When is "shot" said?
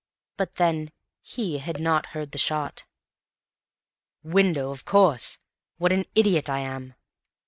2.39-2.85